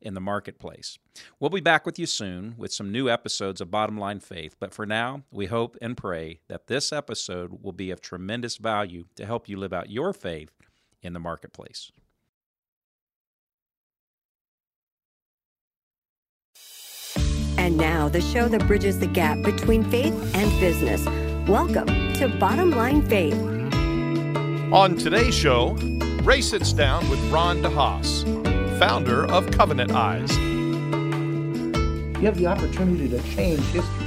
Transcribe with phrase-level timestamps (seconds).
[0.00, 0.98] in the marketplace.
[1.38, 4.72] We'll be back with you soon with some new episodes of Bottom Line Faith, but
[4.72, 9.26] for now, we hope and pray that this episode will be of tremendous value to
[9.26, 10.52] help you live out your faith
[11.02, 11.90] in the marketplace.
[17.58, 21.04] And now, the show that bridges the gap between faith and business.
[21.46, 23.34] Welcome to Bottom Line Faith.
[24.72, 25.74] On today's show,
[26.22, 28.04] Ray sits down with Ron DeHaan,
[28.80, 30.34] founder of Covenant Eyes.
[32.18, 34.06] You have the opportunity to change history.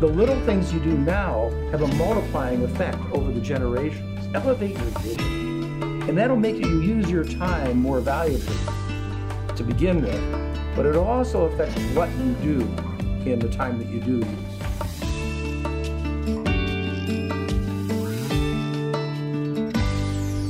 [0.00, 4.26] The little things you do now have a multiplying effect over the generations.
[4.34, 6.02] Elevate your vision.
[6.08, 8.56] And that'll make you use your time more valuably
[9.54, 12.60] to begin with but it'll also affect what you do
[13.30, 14.53] in the time that you do use.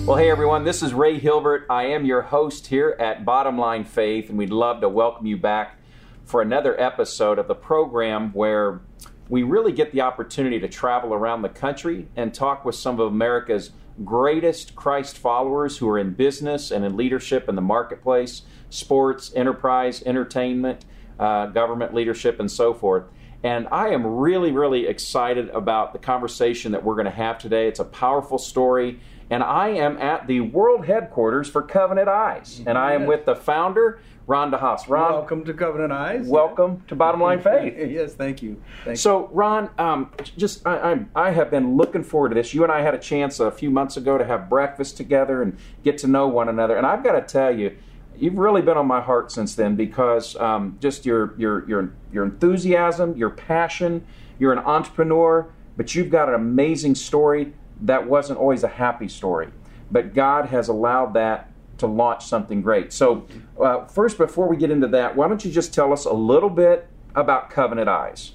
[0.06, 1.64] Well, hey everyone, this is Ray Hilbert.
[1.70, 5.38] I am your host here at Bottom Line Faith, and we'd love to welcome you
[5.38, 5.78] back
[6.26, 8.82] for another episode of the program where
[9.30, 13.06] we really get the opportunity to travel around the country and talk with some of
[13.06, 13.70] America's
[14.04, 20.02] greatest Christ followers who are in business and in leadership in the marketplace sports, enterprise,
[20.04, 20.84] entertainment,
[21.18, 23.04] uh, government leadership, and so forth.
[23.42, 27.68] And I am really, really excited about the conversation that we're going to have today.
[27.68, 29.00] It's a powerful story.
[29.30, 32.62] And I am at the world headquarters for Covenant Eyes.
[32.66, 34.88] And I am with the founder, Ron DeHaan.
[34.88, 36.26] Ron, welcome to Covenant Eyes.
[36.26, 37.74] Welcome to Bottom Line Faith.
[37.90, 38.62] yes, thank you.
[38.84, 42.52] Thank so, Ron, um, just I, I'm, I have been looking forward to this.
[42.52, 45.56] You and I had a chance a few months ago to have breakfast together and
[45.82, 46.76] get to know one another.
[46.76, 47.76] And I've got to tell you,
[48.16, 52.24] you've really been on my heart since then because um, just your your your your
[52.24, 54.06] enthusiasm, your passion.
[54.38, 57.52] You're an entrepreneur, but you've got an amazing story
[57.82, 59.48] that wasn't always a happy story.
[59.90, 62.92] But God has allowed that to launch something great.
[62.92, 63.26] So,
[63.60, 66.50] uh, first, before we get into that, why don't you just tell us a little
[66.50, 68.32] bit about Covenant Eyes?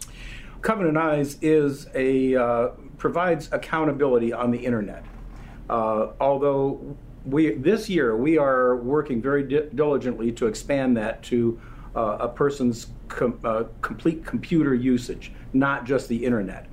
[0.61, 2.67] Covenant Eyes is a uh,
[2.97, 5.05] provides accountability on the internet.
[5.69, 11.59] Uh, although we this year we are working very di- diligently to expand that to
[11.95, 16.67] uh, a person's com- uh, complete computer usage, not just the internet.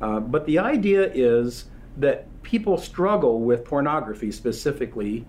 [0.00, 5.24] Uh, but the idea is that people struggle with pornography specifically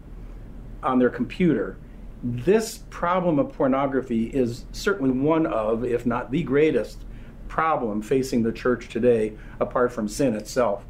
[0.84, 1.78] on their computer.
[2.24, 7.04] This problem of pornography is certainly one of, if not the greatest,
[7.48, 10.84] problem facing the church today, apart from sin itself.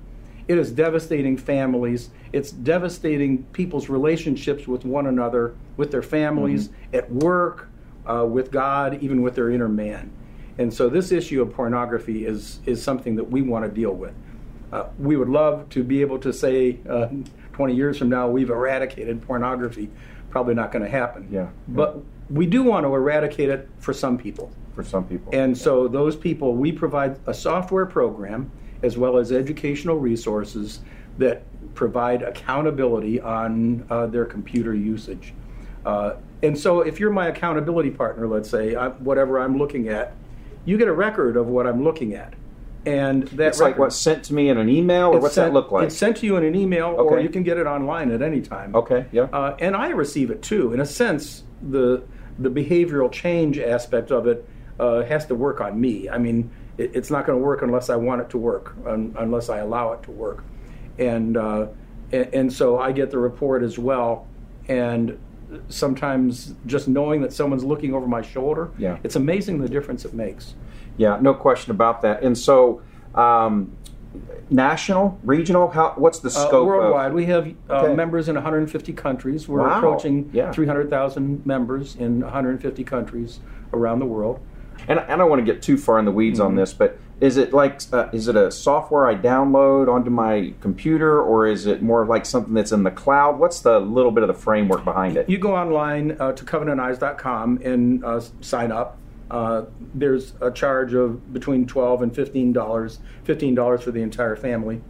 [0.47, 2.09] It is devastating families.
[2.31, 6.95] It's devastating people's relationships with one another, with their families, mm-hmm.
[6.95, 7.69] at work,
[8.05, 10.11] uh, with God, even with their inner man.
[10.57, 14.13] And so, this issue of pornography is is something that we want to deal with.
[14.71, 17.07] Uh, we would love to be able to say, uh,
[17.53, 19.89] 20 years from now, we've eradicated pornography.
[20.29, 21.27] Probably not going to happen.
[21.31, 21.49] Yeah.
[21.67, 24.51] But we do want to eradicate it for some people.
[24.75, 25.31] For some people.
[25.33, 25.63] And yeah.
[25.63, 28.51] so, those people, we provide a software program
[28.83, 30.81] as well as educational resources
[31.17, 35.33] that provide accountability on uh, their computer usage.
[35.85, 40.13] Uh, and so, if you're my accountability partner, let's say, I, whatever I'm looking at,
[40.65, 42.33] you get a record of what I'm looking at.
[42.87, 45.51] And that it's record, like what's sent to me in an email, or what's sent,
[45.51, 45.87] that look like?
[45.87, 47.15] It's sent to you in an email, okay.
[47.15, 48.75] or you can get it online at any time.
[48.75, 49.23] Okay, yeah.
[49.23, 50.73] Uh, and I receive it too.
[50.73, 52.03] In a sense, the
[52.39, 54.47] the behavioral change aspect of it
[54.79, 56.09] uh, has to work on me.
[56.09, 59.15] I mean, it, it's not going to work unless I want it to work, un,
[59.17, 60.43] unless I allow it to work.
[60.97, 61.67] And, uh,
[62.11, 64.27] and, and so I get the report as well.
[64.67, 65.17] And
[65.69, 68.97] sometimes just knowing that someone's looking over my shoulder, yeah.
[69.03, 70.55] it's amazing the difference it makes.
[70.97, 72.23] Yeah, no question about that.
[72.23, 72.81] And so,
[73.15, 73.75] um,
[74.49, 76.63] national, regional, how, what's the uh, scope?
[76.63, 77.95] Uh, worldwide, of, we have uh, okay.
[77.95, 79.47] members in 150 countries.
[79.47, 79.77] We're wow.
[79.77, 80.51] approaching yeah.
[80.51, 83.39] 300,000 members in 150 countries
[83.73, 84.39] around the world
[84.87, 86.47] and I don't want to get too far in the weeds mm-hmm.
[86.47, 90.53] on this, but is it like uh, is it a software I download onto my
[90.61, 93.39] computer, or is it more like something that's in the cloud?
[93.39, 95.29] What's the little bit of the framework behind it?
[95.29, 98.97] You go online uh, to covenanteyes.com and uh, sign up.
[99.29, 104.35] Uh, there's a charge of between twelve and fifteen dollars, fifteen dollars for the entire
[104.35, 104.81] family,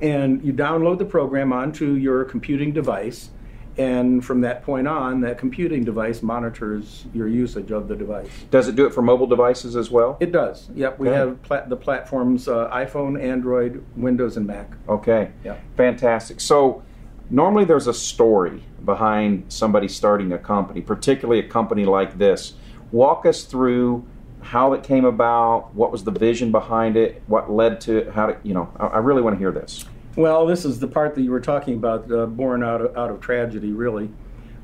[0.00, 3.30] and you download the program onto your computing device
[3.78, 8.28] And from that point on, that computing device monitors your usage of the device.
[8.50, 10.18] Does it do it for mobile devices as well?
[10.20, 10.68] It does.
[10.74, 11.16] Yep, we Okay.
[11.16, 14.68] have plat- the platforms uh, iPhone, Android, Windows, and Mac.
[14.90, 15.30] Okay.
[15.42, 15.56] Yeah.
[15.78, 16.38] Fantastic.
[16.40, 16.82] So,
[17.30, 22.52] normally there's a story behind somebody starting a company, particularly a company like this.
[22.92, 24.06] Walk us through
[24.42, 28.26] how it came about, what was the vision behind it, what led to it, how
[28.26, 29.84] to, you know, I, I really want to hear this.
[30.16, 33.10] Well, this is the part that you were talking about, uh, born out of, out
[33.10, 34.10] of tragedy, really.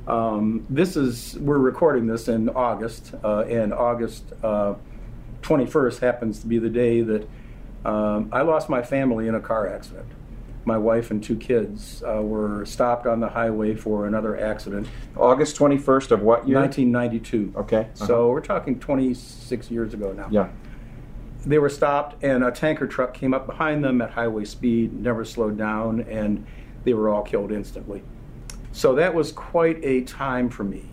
[0.06, 4.74] Um, this is, we're recording this in August, uh, and August uh,
[5.42, 7.28] 21st happens to be the day that
[7.84, 10.08] um, I lost my family in a car accident.
[10.68, 14.86] My wife and two kids uh, were stopped on the highway for another accident.
[15.16, 16.60] August 21st of what year?
[16.60, 17.54] 1992.
[17.56, 17.76] Okay.
[17.78, 18.06] uh-huh.
[18.06, 20.28] So we're talking 26 years ago now.
[20.30, 20.50] Yeah.
[21.46, 25.24] They were stopped, and a tanker truck came up behind them at highway speed, never
[25.24, 26.44] slowed down, and
[26.84, 28.02] they were all killed instantly.
[28.72, 30.84] So that was quite a time for me.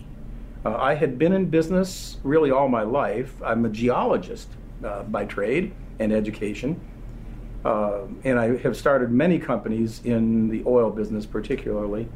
[0.64, 3.34] Uh, I had been in business really all my life.
[3.44, 4.48] I'm a geologist
[4.82, 6.80] uh, by trade and education.
[7.66, 12.08] Uh, and I have started many companies in the oil business, particularly.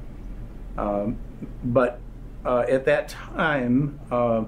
[0.79, 1.19] Um,
[1.65, 1.99] but
[2.45, 4.45] uh, at that time, uh,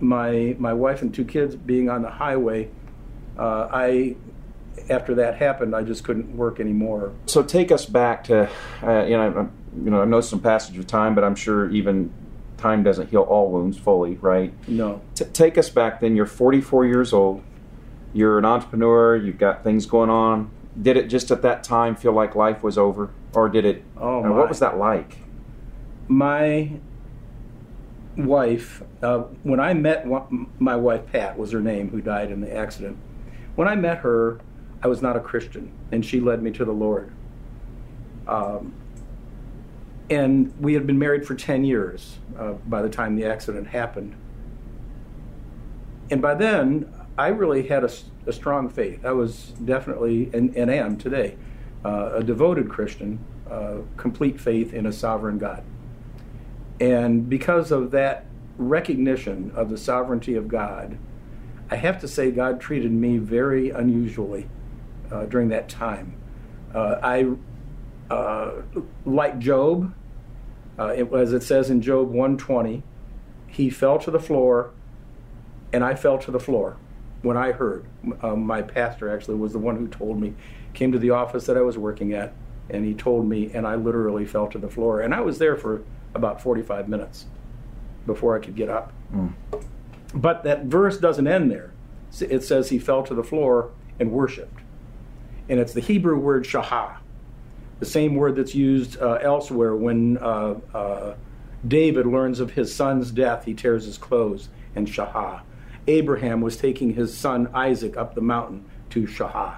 [0.00, 2.68] my my wife and two kids being on the highway,
[3.38, 4.16] uh, I
[4.90, 7.14] after that happened, I just couldn't work anymore.
[7.24, 8.50] So take us back to,
[8.82, 9.50] uh, you know,
[9.82, 12.12] you know, I know some passage of time, but I'm sure even
[12.58, 14.52] time doesn't heal all wounds fully, right?
[14.68, 15.00] No.
[15.14, 16.14] T- take us back then.
[16.16, 17.42] You're 44 years old.
[18.12, 19.16] You're an entrepreneur.
[19.16, 20.50] You've got things going on.
[20.80, 23.84] Did it just at that time feel like life was over, or did it?
[23.96, 24.30] Oh, uh, my.
[24.30, 25.18] what was that like?
[26.08, 26.72] my
[28.16, 30.06] wife, uh, when I met
[30.58, 32.96] my wife, Pat was her name, who died in the accident.
[33.54, 34.40] When I met her,
[34.82, 37.12] I was not a Christian, and she led me to the Lord.
[38.26, 38.74] Um,
[40.10, 44.14] and we had been married for 10 years uh, by the time the accident happened.
[46.10, 49.04] And by then, I really had a strong faith.
[49.04, 51.36] I was definitely, and, and am today,
[51.84, 53.18] uh, a devoted Christian,
[53.50, 55.64] uh, complete faith in a sovereign God.
[56.78, 58.26] And because of that
[58.56, 60.96] recognition of the sovereignty of God,
[61.68, 64.48] I have to say God treated me very unusually
[65.10, 66.14] uh, during that time.
[66.72, 67.32] Uh, I,
[68.14, 68.62] uh,
[69.04, 69.92] like Job,
[70.78, 72.84] uh, it, as it says in Job 120,
[73.48, 74.70] he fell to the floor,
[75.72, 76.76] and I fell to the floor
[77.22, 77.84] when I heard.
[78.22, 80.34] Um, my pastor actually was the one who told me,
[80.74, 82.32] came to the office that I was working at,
[82.70, 85.00] and he told me, and I literally fell to the floor.
[85.00, 85.82] And I was there for
[86.14, 87.26] about 45 minutes
[88.06, 88.92] before I could get up.
[90.14, 91.72] But that verse doesn't end there.
[92.20, 94.60] It says he fell to the floor and worshiped.
[95.48, 96.98] And it's the Hebrew word shahah,
[97.80, 101.14] the same word that's used uh, elsewhere when uh, uh,
[101.66, 105.42] David learns of his son's death, he tears his clothes and shahah.
[105.88, 109.56] Abraham was taking his son Isaac up the mountain to shahah.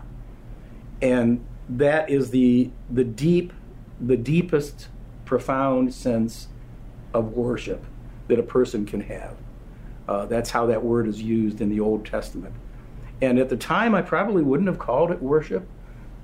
[1.03, 3.53] And that is the, the deep,
[4.01, 4.89] the deepest,
[5.25, 6.49] profound sense
[7.15, 7.85] of worship
[8.29, 9.37] that a person can have.
[10.09, 12.55] Uh, that's how that word is used in the Old Testament.
[13.23, 15.69] And at the time, I probably wouldn't have called it worship,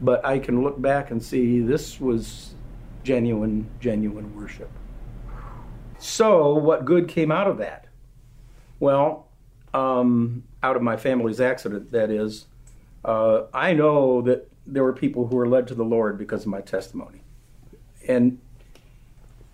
[0.00, 2.54] but I can look back and see this was
[3.04, 4.70] genuine, genuine worship.
[5.98, 7.86] So, what good came out of that?
[8.80, 9.25] Well,
[9.76, 12.46] um, out of my family's accident, that is,
[13.04, 16.48] uh, I know that there were people who were led to the Lord because of
[16.48, 17.20] my testimony.
[18.08, 18.40] And,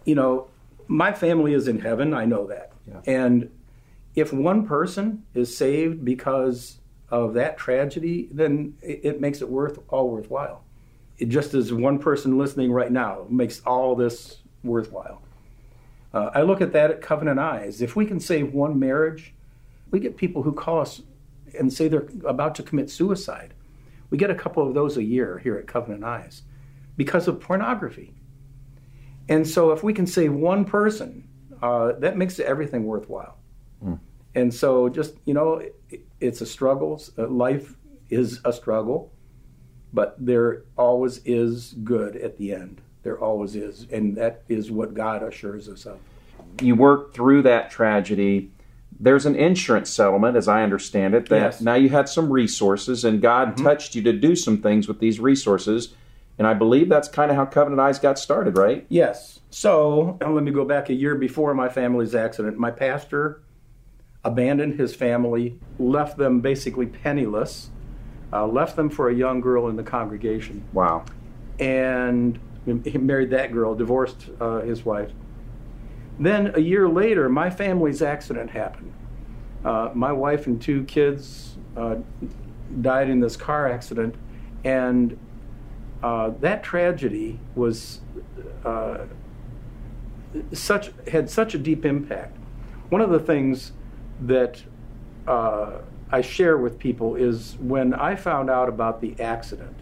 [0.05, 0.49] you know,
[0.87, 2.73] my family is in heaven, I know that.
[3.07, 3.51] And
[4.15, 6.79] if one person is saved because
[7.11, 10.63] of that tragedy, then it, it makes it worth all worthwhile.
[11.19, 15.21] It just as one person listening right now makes all this worthwhile.
[16.15, 17.83] Uh, I look at that at Covenant Eyes.
[17.83, 19.35] If we can save one marriage,
[19.93, 21.03] we get people who call us
[21.57, 23.55] and say they're about to commit suicide.
[24.11, 26.43] We get a couple of those a year here at Covenant Eyes
[26.97, 28.15] because of pornography.
[29.29, 31.29] And so, if we can save one person,
[31.63, 33.39] uh, that makes everything worthwhile.
[34.35, 37.01] And so, just you know, it, it's a struggle.
[37.17, 37.77] Uh, Life
[38.11, 39.13] is a struggle,
[39.93, 42.81] but there always is good at the end.
[43.03, 45.99] There always is, and that is what God assures us of.
[46.61, 48.51] You worked through that tragedy.
[49.03, 51.61] There's an insurance settlement, as I understand it, that Yes.
[51.61, 55.19] now you had some resources, and God touched you to do some things with these
[55.19, 55.93] resources.
[56.39, 58.87] And I believe that's kind of how Covenant Eyes got started, right?
[58.89, 59.41] Yes.
[59.51, 62.59] So let me go back a year before my family's accident.
[62.59, 63.41] My pastor
[64.25, 67.71] abandoned his family, left them basically penniless,
[68.33, 71.03] uh, left them for a young girl in the congregation, Wow.
[71.59, 72.39] and
[72.85, 75.11] he married that girl, divorced uh, his wife,
[76.23, 78.93] Then a year later, my family's accident happened.
[79.65, 81.97] Uh, my wife and two kids uh,
[82.81, 84.15] died in this car accident,
[84.63, 85.19] and
[86.01, 88.03] uh, that tragedy was
[88.65, 88.99] uh,
[90.53, 92.37] such had such a deep impact.
[92.91, 93.73] One of the things
[94.21, 94.63] that
[95.27, 95.79] uh,
[96.13, 99.75] I share with people is when I found out about the accident,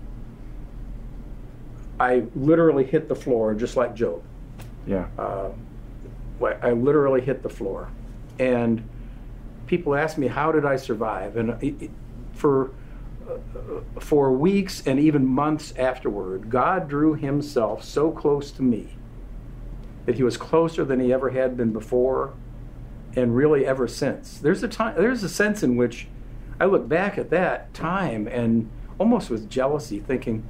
[1.99, 4.23] I literally hit the floor just like Job.
[4.87, 5.09] Yeah.
[5.19, 5.51] Uh,
[6.43, 7.91] I literally hit the floor,
[8.39, 8.89] and
[9.67, 11.91] people ask me how did I survive, and it, it,
[12.35, 12.73] for
[13.29, 18.89] uh, for weeks and even months afterward, God drew Himself so close to me
[20.07, 22.35] that He was closer than He ever had been before,
[23.15, 24.39] and really ever since.
[24.39, 26.09] There's a time, there's a sense in which
[26.59, 30.45] I look back at that time and almost with jealousy, thinking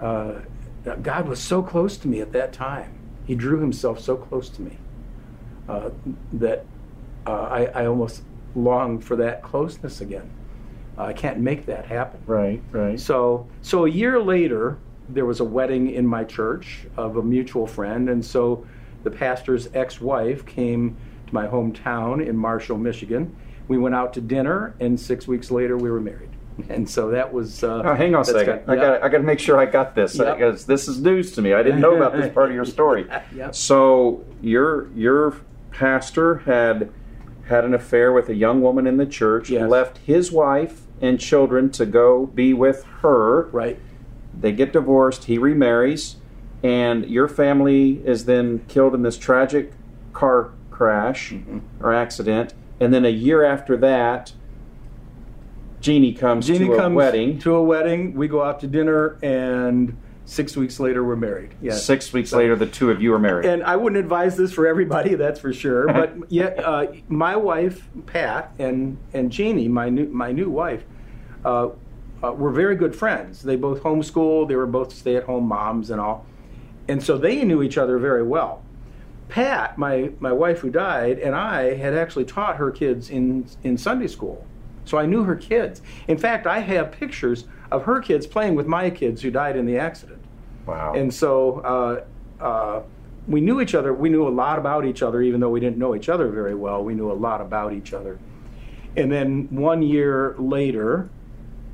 [0.00, 0.40] uh,
[1.02, 2.98] God was so close to me at that time.
[3.26, 4.78] He drew Himself so close to me
[5.68, 5.90] uh,
[6.34, 6.64] that
[7.26, 8.22] uh, I, I, almost
[8.54, 10.30] long for that closeness again.
[10.98, 12.20] Uh, I can't make that happen.
[12.26, 13.00] Right, right.
[13.00, 14.78] So, so a year later,
[15.08, 18.66] there was a wedding in my church of a mutual friend, and so
[19.04, 23.34] the pastor's ex-wife came to my hometown in Marshall, Michigan.
[23.68, 26.30] We went out to dinner, and six weeks later, we were married.
[26.68, 27.64] And so that was.
[27.64, 28.62] Uh, oh, hang on a second.
[28.68, 29.02] I got.
[29.02, 30.36] I got to make sure I got this yep.
[30.36, 31.52] because this is news to me.
[31.52, 33.08] I didn't know about this part of your story.
[33.34, 33.56] yep.
[33.56, 35.36] So your your
[35.74, 36.90] pastor had
[37.48, 39.68] had an affair with a young woman in the church, yes.
[39.68, 43.48] left his wife and children to go be with her.
[43.50, 43.78] Right.
[44.38, 46.16] They get divorced, he remarries,
[46.62, 49.72] and your family is then killed in this tragic
[50.14, 51.58] car crash mm-hmm.
[51.80, 52.54] or accident.
[52.80, 54.32] And then a year after that,
[55.80, 57.38] Jeannie comes Jeannie to comes a wedding.
[57.40, 58.14] To a wedding.
[58.14, 61.54] We go out to dinner and Six weeks later, we're married.
[61.60, 61.84] Yes.
[61.84, 63.46] Six weeks so, later, the two of you are married.
[63.46, 65.86] And I wouldn't advise this for everybody, that's for sure.
[65.86, 70.84] But yet, uh, my wife Pat and and Jeannie, my new my new wife,
[71.44, 71.68] uh,
[72.22, 73.42] uh, were very good friends.
[73.42, 74.48] They both homeschooled.
[74.48, 76.24] They were both stay-at-home moms and all,
[76.88, 78.62] and so they knew each other very well.
[79.28, 83.76] Pat, my my wife who died, and I had actually taught her kids in in
[83.76, 84.46] Sunday school,
[84.84, 85.82] so I knew her kids.
[86.08, 89.66] In fact, I have pictures of her kids playing with my kids who died in
[89.66, 90.22] the accident.
[90.66, 90.94] Wow.
[90.94, 92.82] And so uh, uh,
[93.26, 93.92] we knew each other.
[93.92, 96.54] We knew a lot about each other, even though we didn't know each other very
[96.54, 96.84] well.
[96.84, 98.18] We knew a lot about each other.
[98.96, 101.08] And then one year later,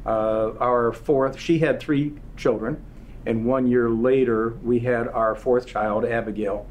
[0.06, 2.82] uh, our fourth, she had three children.
[3.26, 6.66] And one year later, we had our fourth child, Abigail.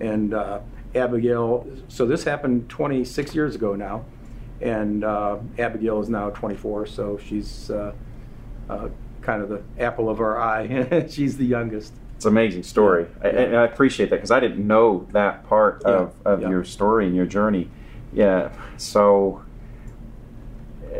[0.00, 0.60] And uh,
[0.94, 4.04] Abigail, so this happened 26 years ago now.
[4.60, 7.92] And uh, Abigail is now 24, so she's uh,
[8.68, 8.88] uh,
[9.22, 11.06] kind of the apple of our eye.
[11.10, 11.94] She's the youngest.
[12.16, 13.28] It's an amazing story, yeah.
[13.28, 15.92] I, and I appreciate that because I didn't know that part yeah.
[15.92, 16.50] of, of yeah.
[16.50, 17.70] your story and your journey.
[18.12, 19.42] Yeah, so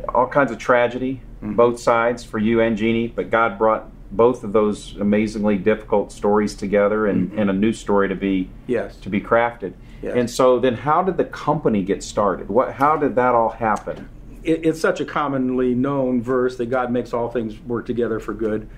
[0.08, 1.54] all kinds of tragedy, mm-hmm.
[1.54, 6.54] both sides for you and Jeannie, but God brought both of those amazingly difficult stories
[6.54, 7.38] together and, mm-hmm.
[7.38, 8.96] and a new story to be yes.
[8.96, 9.74] to be crafted.
[10.02, 10.14] Yes.
[10.16, 12.48] And so then how did the company get started?
[12.48, 14.08] What how did that all happen?
[14.42, 18.34] it, it's such a commonly known verse that God makes all things work together for
[18.34, 18.68] good.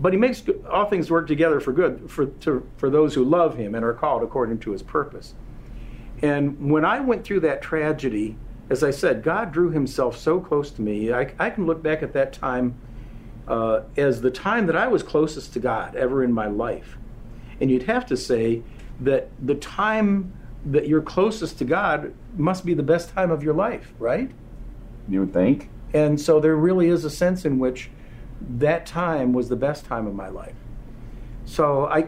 [0.00, 3.56] But he makes all things work together for good for, to, for those who love
[3.56, 5.34] him and are called according to his purpose.
[6.22, 8.36] And when I went through that tragedy,
[8.70, 11.12] as I said, God drew himself so close to me.
[11.12, 12.74] I, I can look back at that time
[13.50, 16.96] uh, as the time that I was closest to God ever in my life.
[17.60, 18.62] And you'd have to say
[19.00, 20.32] that the time
[20.64, 24.30] that you're closest to God must be the best time of your life, right?
[25.08, 25.68] You would think.
[25.92, 27.90] And so there really is a sense in which
[28.58, 30.54] that time was the best time of my life.
[31.44, 32.06] So I,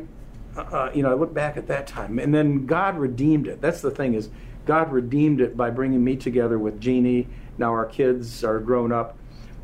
[0.57, 3.61] uh, you know, I look back at that time, and then God redeemed it.
[3.61, 4.31] That's the thing is,
[4.65, 7.27] God redeemed it by bringing me together with Jeannie.
[7.59, 9.19] Now our kids are grown up,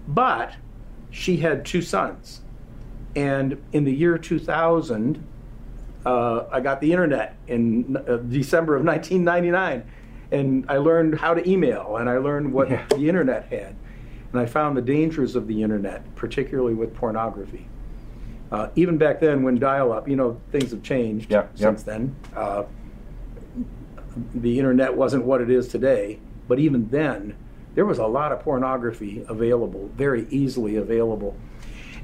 [0.09, 0.55] but
[1.11, 2.41] she had two sons,
[3.17, 5.25] and in the year 2000,
[6.07, 9.85] uh, I got the internet in uh, December of 1999
[10.31, 12.85] and I learned how to email, and I learned what yeah.
[12.91, 13.75] the internet had,
[14.33, 17.67] and I found the dangers of the internet, particularly with pornography.
[18.51, 21.93] Uh, even back then, when dial-up, you know, things have changed yeah, since yeah.
[21.93, 22.17] then.
[22.35, 22.65] Uh,
[24.35, 27.37] the internet wasn't what it is today, but even then,
[27.79, 31.37] there was a lot of pornography available, very easily available,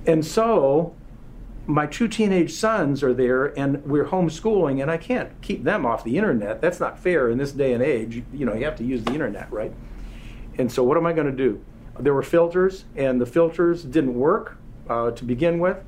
[0.06, 0.94] and so
[1.66, 6.04] my two teenage sons are there and we're homeschooling and I can't keep them off
[6.04, 6.60] the internet.
[6.60, 8.22] That's not fair in this day and age.
[8.32, 9.72] You know, you have to use the internet, right?
[10.58, 11.60] And so what am I going to do?
[11.98, 14.56] There were filters and the filters didn't work
[14.88, 15.82] uh, to begin with.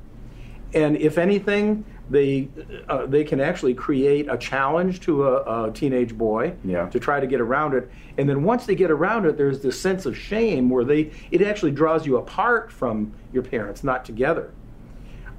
[0.73, 2.47] And if anything, they
[2.87, 6.87] uh, they can actually create a challenge to a, a teenage boy yeah.
[6.89, 7.89] to try to get around it.
[8.17, 11.41] And then once they get around it there's this sense of shame where they it
[11.41, 14.51] actually draws you apart from your parents not together.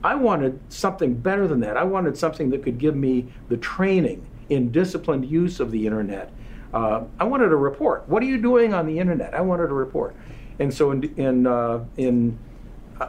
[0.04, 1.76] I wanted something better than that.
[1.76, 6.32] I wanted something that could give me the training in disciplined use of the internet.
[6.72, 8.06] Uh, i wanted a report.
[8.08, 9.34] What are you doing on the internet?
[9.34, 10.14] I wanted a report.
[10.58, 12.38] And so in in, uh, in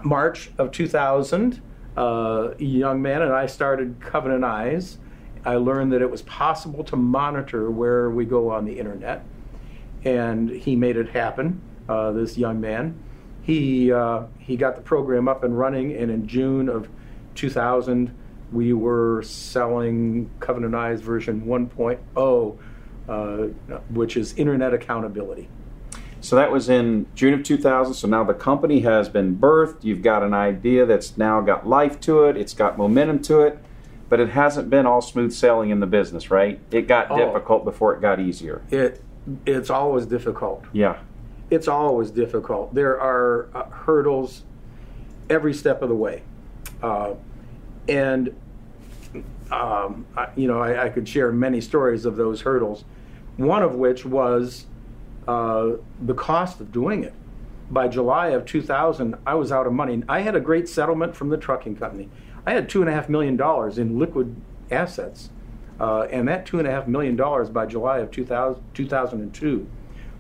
[0.04, 1.62] march of 2000
[2.00, 4.98] uh, young man and I started Covenant Eyes.
[5.44, 9.26] I learned that it was possible to monitor where we go on the internet,
[10.06, 11.62] and he made it happen.
[11.90, 12.98] Uh, this young man,
[13.42, 16.88] he uh, he got the program up and running, and in June of
[17.36, 18.16] 2000,
[18.54, 22.58] we were selling Covenant Eyes version 1.0,
[23.10, 25.50] uh, which is internet accountability.
[26.22, 27.94] So that was in June of 2000.
[27.94, 29.84] So now the company has been birthed.
[29.84, 32.38] You've got an idea that's now got life to it.
[32.38, 33.60] It's got momentum to it,
[34.10, 36.60] but it hasn't been all smooth sailing in the business, right?
[36.72, 38.62] It got oh, difficult before it got easier.
[38.70, 39.02] It
[39.46, 40.66] it's always difficult.
[40.74, 41.00] Yeah.
[41.50, 42.74] It's always difficult.
[42.74, 44.44] There are uh, hurdles
[45.30, 46.22] every step of the way,
[46.84, 47.14] uh,
[47.88, 48.36] and
[49.52, 52.84] um, I, you know I, I could share many stories of those hurdles.
[53.38, 54.66] One of which was
[55.30, 57.14] uh, the cost of doing it.
[57.70, 60.02] By July of 2000, I was out of money.
[60.10, 62.10] I had a great settlement from the trucking company.
[62.48, 64.36] I had two and a half million dollars in liquid
[64.72, 65.30] assets,
[65.80, 69.70] uh, and that two and a half million dollars by July of 2000, 2002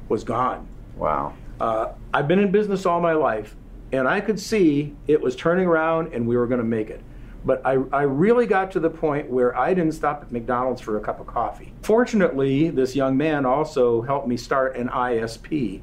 [0.09, 0.67] was gone.
[0.95, 1.33] Wow.
[1.59, 3.55] Uh, I've been in business all my life,
[3.91, 7.01] and I could see it was turning around, and we were going to make it.
[7.45, 10.97] But I, I really got to the point where I didn't stop at McDonald's for
[10.97, 11.73] a cup of coffee.
[11.83, 15.81] Fortunately, this young man also helped me start an ISP.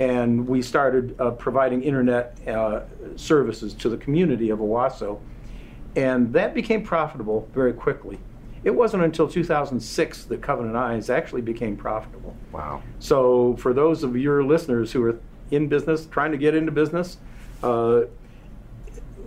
[0.00, 2.82] And we started uh, providing internet uh,
[3.16, 5.20] services to the community of Owosso.
[5.94, 8.18] And that became profitable very quickly.
[8.62, 12.36] It wasn't until 2006 that Covenant Eyes actually became profitable.
[12.52, 12.82] Wow.
[12.98, 15.18] So, for those of your listeners who are
[15.50, 17.16] in business, trying to get into business,
[17.62, 18.02] uh,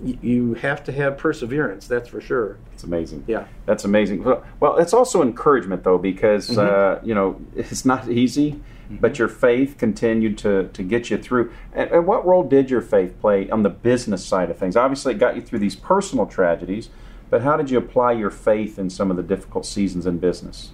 [0.03, 1.87] you have to have perseverance.
[1.87, 2.57] That's for sure.
[2.73, 3.23] It's amazing.
[3.27, 4.23] Yeah, that's amazing.
[4.23, 6.59] Well, it's also encouragement though, because mm-hmm.
[6.59, 8.97] uh, you know it's not easy, mm-hmm.
[8.97, 11.51] but your faith continued to to get you through.
[11.73, 14.75] And, and, what role did your faith play on the business side of things?
[14.75, 16.89] Obviously, it got you through these personal tragedies,
[17.29, 20.71] but how did you apply your faith in some of the difficult seasons in business?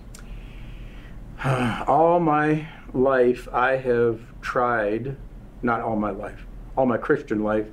[1.45, 5.15] all my life, I have tried.
[5.61, 6.45] Not all my life.
[6.77, 7.67] All my Christian life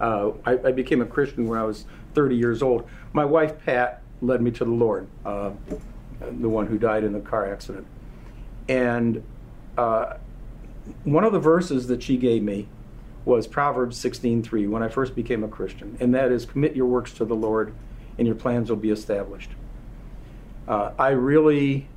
[0.00, 1.84] uh, I, I, became a Christian when I was
[2.14, 2.88] 30 years old.
[3.12, 5.50] My wife, Pat, led me to the Lord, uh,
[6.20, 7.86] the one who died in the car accident.
[8.68, 9.22] And
[9.76, 10.14] uh,
[11.04, 12.68] one of the verses that she gave me
[13.24, 17.12] was Proverbs 16:3 when I first became a Christian, and that is commit your works
[17.14, 17.74] to the Lord
[18.18, 19.50] and your plans will be established.
[20.66, 21.88] Uh, I really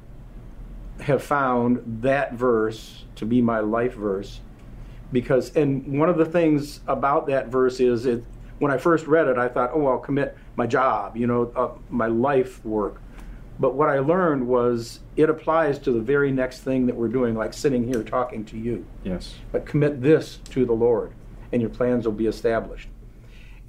[1.02, 4.40] have found that verse to be my life verse
[5.14, 8.26] because and one of the things about that verse is it
[8.60, 11.70] when I first read it I thought oh I'll commit my job you know uh,
[11.90, 13.00] my life work.
[13.60, 17.36] But what I learned was it applies to the very next thing that we're doing
[17.36, 18.86] like sitting here talking to you.
[19.04, 19.36] Yes.
[19.52, 21.14] But commit this to the Lord
[21.52, 22.90] and your plans will be established.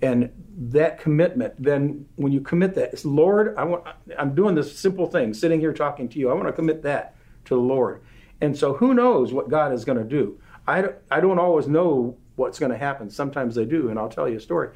[0.01, 3.85] And that commitment then when you commit that it's Lord I want
[4.19, 6.31] I'm doing this simple thing sitting here talking to you.
[6.31, 8.03] I want to commit that to the Lord.
[8.41, 11.67] And so who knows what God is going to do I don't, I don't always
[11.67, 13.11] know what's going to happen.
[13.11, 14.71] Sometimes I do, and I'll tell you a story.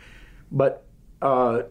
[0.51, 0.85] But
[1.21, 1.63] uh,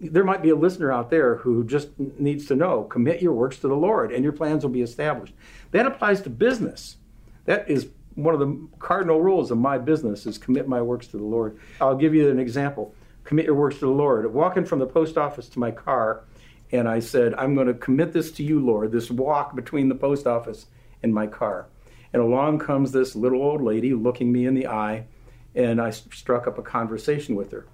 [0.00, 3.58] there might be a listener out there who just needs to know commit your works
[3.58, 5.34] to the Lord, and your plans will be established.
[5.72, 6.96] That applies to business.
[7.44, 11.16] That is one of the cardinal rules of my business is commit my works to
[11.16, 11.58] the Lord.
[11.80, 12.94] I'll give you an example.
[13.24, 14.32] Commit your works to the Lord.
[14.32, 16.24] Walking from the post office to my car,
[16.72, 19.94] and I said, I'm going to commit this to you, Lord, this walk between the
[19.94, 20.66] post office
[21.02, 21.66] and my car.
[22.12, 25.06] And along comes this little old lady looking me in the eye,
[25.54, 27.66] and I struck up a conversation with her.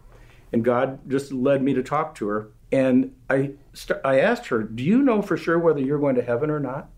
[0.52, 2.48] And God just led me to talk to her.
[2.70, 6.22] And I, st- I asked her, Do you know for sure whether you're going to
[6.22, 6.88] heaven or not?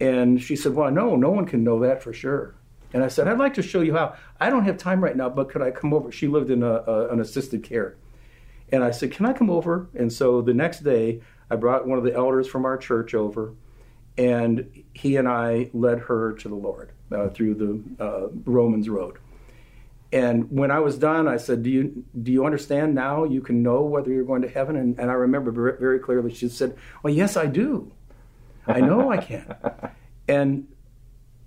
[0.00, 2.54] And she said, Well, no, no one can know that for sure.
[2.92, 4.14] And I said, I'd like to show you how.
[4.40, 6.10] I don't have time right now, but could I come over?
[6.10, 7.96] She lived in a, a, an assisted care.
[8.70, 9.88] And I said, Can I come over?
[9.94, 13.54] And so the next day, I brought one of the elders from our church over
[14.18, 19.18] and he and I led her to the Lord uh, through the uh, Romans Road.
[20.12, 23.24] And when I was done, I said, "Do you do you understand now?
[23.24, 26.34] You can know whether you're going to heaven." And, and I remember very clearly.
[26.34, 27.92] She said, "Well, yes, I do.
[28.66, 29.54] I know I can."
[30.28, 30.66] and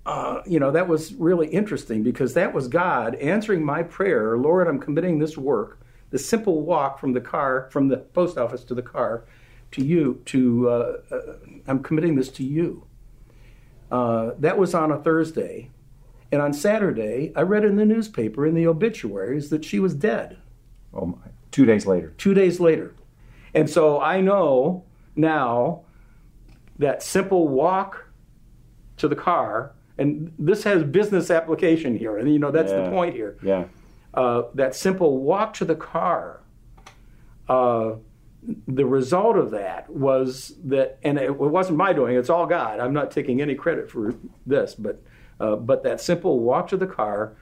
[0.05, 4.37] uh, you know that was really interesting because that was God answering my prayer.
[4.37, 5.79] Lord, I'm committing this work
[6.11, 9.23] the simple walk from the car, from the post office to the car,
[9.71, 11.17] to you, to, uh, uh,
[11.67, 12.85] I'm committing this to you.
[13.91, 15.69] Uh, that was on a Thursday.
[16.31, 20.37] And on Saturday, I read in the newspaper, in the obituaries, that she was dead.
[20.93, 21.17] Oh my.
[21.51, 22.13] Two days later.
[22.17, 22.95] Two days later.
[23.53, 25.81] And so I know now
[26.79, 28.05] that simple walk
[28.97, 32.83] to the car, and this has business application here, and you know, that's Yeah.
[32.85, 33.37] the point here.
[33.43, 33.65] Yeah.
[34.13, 36.39] Uh, that simple walk to the car,
[37.49, 37.95] uh,
[38.67, 42.79] the result of that was that, and it, wasn't my doing, it's all God.
[42.79, 45.01] I'm not taking any credit for this, but,
[45.39, 47.35] uh, but that simple walk to the car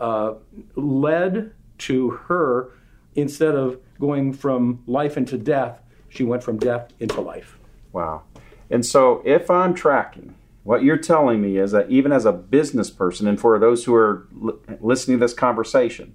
[0.00, 0.34] uh,
[0.74, 2.70] led to her,
[3.14, 7.58] instead of going from life into death, she went from death into life.
[7.92, 8.22] Wow.
[8.70, 12.90] And so, if I'm tracking, what you're telling me is that even as a business
[12.90, 16.14] person, and for those who are li- listening to this conversation,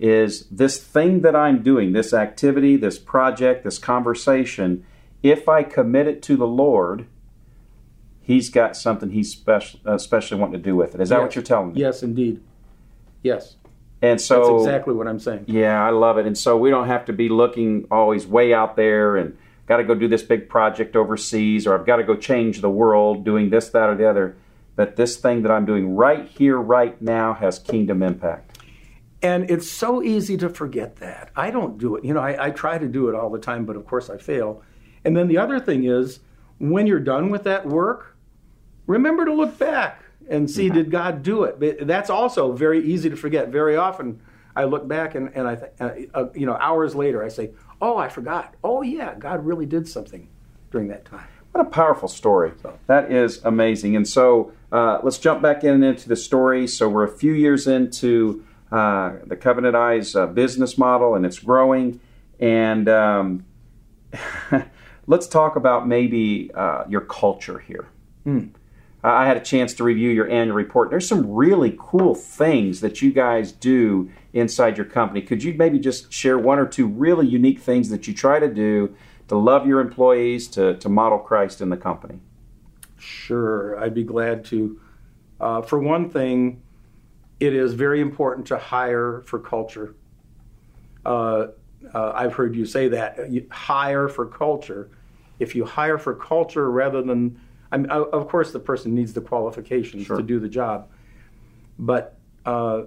[0.00, 4.84] is this thing that I'm doing, this activity, this project, this conversation,
[5.22, 7.06] if I commit it to the Lord,
[8.22, 11.00] He's got something He's special, uh, especially wanting to do with it.
[11.02, 11.80] Is that what you're telling me?
[11.80, 12.40] Yes, indeed.
[13.22, 13.56] Yes,
[14.00, 15.44] And so, that's exactly what I'm saying.
[15.46, 16.26] Yeah, I love it.
[16.26, 19.36] And so we don't have to be looking always way out there and
[19.66, 22.70] got to go do this big project overseas or I've got to go change the
[22.70, 24.36] world doing this, that, or the other.
[24.76, 28.49] That this thing that I'm doing right here, right now has kingdom impact.
[29.22, 31.30] And it's so easy to forget that.
[31.36, 32.04] I don't do it.
[32.04, 34.16] You know, I, I try to do it all the time, but of course I
[34.16, 34.62] fail.
[35.04, 36.20] And then the other thing is,
[36.58, 38.16] when you're done with that work,
[38.86, 41.58] remember to look back and see did God do it.
[41.58, 43.48] But that's also very easy to forget.
[43.48, 44.20] Very often,
[44.54, 47.50] I look back and, and I, th- uh, uh, you know, hours later, I say,
[47.80, 48.54] "Oh, I forgot.
[48.62, 50.28] Oh, yeah, God really did something
[50.70, 52.52] during that time." What a powerful story.
[52.86, 53.96] That is amazing.
[53.96, 56.68] And so uh, let's jump back in into the story.
[56.68, 61.38] So we're a few years into uh, the Covenant Eyes uh, business model and it's
[61.38, 62.00] growing.
[62.38, 63.44] And um,
[65.06, 67.88] let's talk about maybe uh, your culture here.
[69.02, 70.90] I had a chance to review your annual report.
[70.90, 75.22] There's some really cool things that you guys do inside your company.
[75.22, 78.48] Could you maybe just share one or two really unique things that you try to
[78.48, 78.94] do
[79.28, 82.20] to love your employees, to, to model Christ in the company?
[82.98, 84.78] Sure, I'd be glad to.
[85.40, 86.60] Uh, for one thing,
[87.40, 89.94] it is very important to hire for culture.
[91.04, 91.48] Uh,
[91.94, 93.30] uh, I've heard you say that.
[93.30, 94.90] You hire for culture.
[95.38, 97.40] If you hire for culture rather than,
[97.72, 100.18] I mean, of course, the person needs the qualifications Sure.
[100.18, 100.90] to do the job,
[101.78, 102.82] but uh,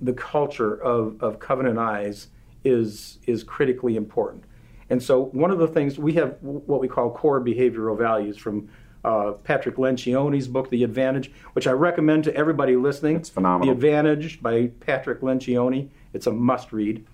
[0.00, 2.28] the culture of, of Covenant Eyes
[2.64, 4.44] is is critically important.
[4.88, 8.68] And so, one of the things we have what we call core behavioral values from
[9.06, 13.16] uh, Patrick Lencioni's book, The Advantage, which I recommend to everybody listening.
[13.16, 13.72] It's phenomenal.
[13.72, 15.88] The Advantage by Patrick Lencioni.
[16.12, 17.06] It's a must read.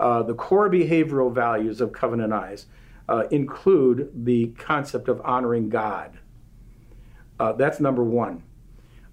[0.00, 2.66] Uh, the core behavioral values of Covenant Eyes
[3.08, 6.18] uh, include the concept of honoring God.
[7.38, 8.42] Uh, that's number one.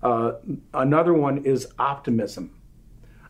[0.02, 0.34] Uh,
[0.74, 2.52] another one is optimism.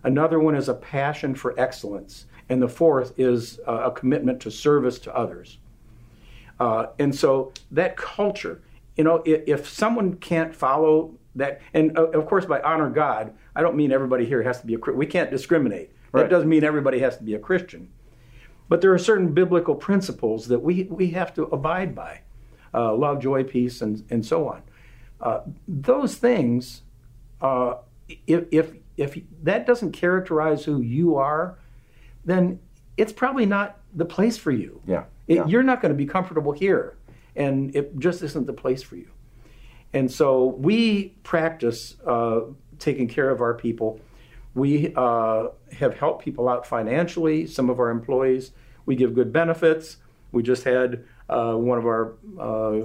[0.04, 2.28] Another one is a passion for excellence.
[2.50, 5.58] And the fourth is uh, a commitment to service to others.
[6.60, 8.62] Uh, and so that culture,
[8.98, 13.34] you know, if, if someone can't follow that, and uh, of course, by honor God,
[13.56, 15.00] I don't mean everybody here has to be a Christian.
[15.00, 15.92] We can't discriminate.
[16.12, 16.24] Right.
[16.24, 17.90] That doesn't mean everybody has to be a Christian.
[18.70, 22.22] But there are certain biblical principles that we, we have to abide by
[22.74, 24.62] uh, love, joy, peace, and, and so on.
[25.20, 26.82] Uh, those things,
[27.42, 27.76] uh,
[28.28, 31.58] if, if, if that doesn't characterize who you are,
[32.26, 32.60] then
[32.98, 34.82] it's probably not the place for you.
[34.88, 35.46] Yeah, It- yeah.
[35.48, 36.96] You're not going to be comfortable here,
[37.36, 39.10] and it just isn't the place for you.
[39.94, 42.42] And so we practice uh,
[42.80, 44.00] taking care of our people.
[44.56, 48.52] We uh, have helped people out financially, some of our employees.
[48.86, 49.98] We give good benefits.
[50.32, 52.82] We just had uh, one of our, uh,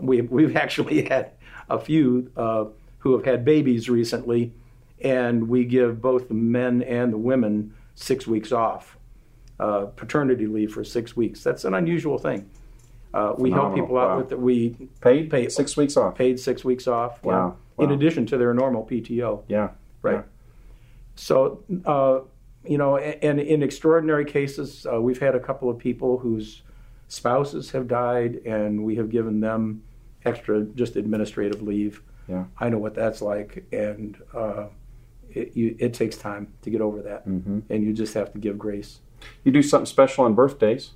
[0.00, 1.32] we, we've actually had
[1.70, 2.66] a few uh,
[2.98, 4.52] who have had babies recently,
[5.00, 8.96] and we give both the men and the women six weeks off,
[9.60, 11.42] uh, paternity leave for six weeks.
[11.42, 12.48] That's an unusual thing.
[13.14, 14.16] Uh, we help people out Wow.
[14.18, 14.38] with it.
[14.38, 15.30] We Paid?
[15.30, 16.14] Pay- Six weeks off.
[16.14, 17.20] paid six weeks off.
[17.24, 17.56] yeah, Wow.
[17.78, 19.42] In addition to their normal PTO.
[19.48, 19.70] Yeah.
[20.02, 20.16] Right.
[20.16, 20.22] Yeah.
[21.14, 22.20] So, uh,
[22.64, 26.62] you know, a- and in extraordinary cases, uh, we've had a couple of people whose
[27.08, 29.82] spouses have died, and we have given them
[30.24, 32.02] extra just administrative leave.
[32.28, 32.44] Yeah.
[32.58, 34.66] I know what that's like, and uh,
[35.32, 37.60] it, you, it takes time to get over that, Mm-hmm.
[37.70, 39.00] and you just have to give grace.
[39.44, 40.90] You do something special on birthdays.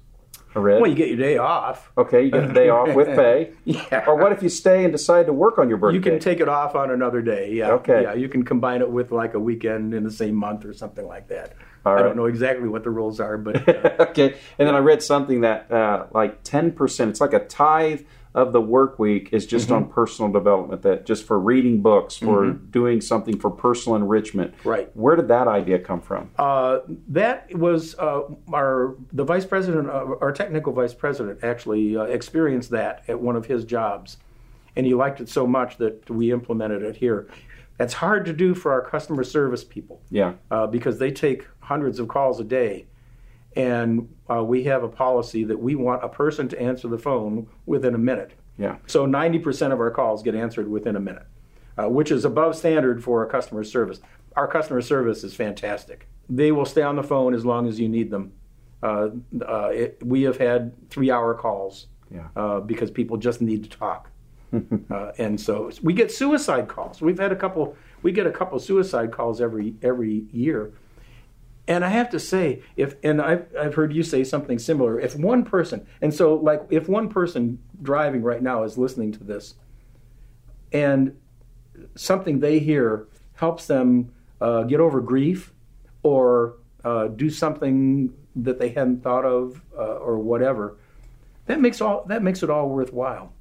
[0.54, 0.80] I read.
[0.80, 1.90] Well, you get your day off.
[1.96, 3.52] okay, you get the day off with pay.
[3.64, 4.04] Yeah.
[4.06, 5.96] Or what if you stay and decide to work on your birthday?
[5.96, 7.52] You can take it off on another day.
[7.52, 7.72] Yeah.
[7.72, 8.02] Okay.
[8.02, 11.06] Yeah, you can combine it with like a weekend in the same month or something
[11.06, 11.54] like that.
[11.84, 13.68] I don't know exactly what the rules are, but
[14.00, 14.36] uh, okay.
[14.58, 17.10] And then I read something that uh, like ten percent.
[17.10, 18.02] It's like a tithe
[18.34, 19.84] of the work week is just mm-hmm.
[19.84, 20.82] on personal development.
[20.82, 22.70] That just for reading books, for mm-hmm.
[22.70, 24.54] doing something for personal enrichment.
[24.64, 24.94] Right.
[24.96, 26.30] Where did that idea come from?
[26.38, 32.70] Uh, that was uh, our the vice president, our technical vice president, actually uh, experienced
[32.70, 34.16] that at one of his jobs,
[34.76, 37.28] and he liked it so much that we implemented it here.
[37.78, 40.00] That's hard to do for our customer service people.
[40.10, 40.34] Yeah.
[40.50, 42.86] Uh, because they take hundreds of calls a day.
[43.56, 47.46] And uh, we have a policy that we want a person to answer the phone
[47.66, 48.32] within a minute.
[48.58, 48.76] Yeah.
[48.86, 51.26] So 90% of our calls get answered within a minute,
[51.78, 54.00] uh, which is above standard for a customer service.
[54.36, 56.08] Our customer service is fantastic.
[56.28, 58.32] They will stay on the phone as long as you need them.
[58.82, 59.10] Uh,
[59.46, 62.28] uh it, we have had three hour calls yeah.
[62.36, 64.10] Uh, because people just need to talk.
[64.90, 67.00] uh, and so we get suicide calls.
[67.00, 67.76] We've had a couple.
[68.02, 70.72] We get a couple suicide calls every every year.
[71.68, 74.98] And I have to say, if and I've I've heard you say something similar.
[74.98, 79.24] If one person, and so like if one person driving right now is listening to
[79.24, 79.54] this,
[80.72, 81.16] and
[81.94, 85.52] something they hear helps them uh, get over grief,
[86.02, 90.76] or uh, do something that they hadn't thought of, uh, or whatever,
[91.46, 93.32] that makes all that makes it all worthwhile.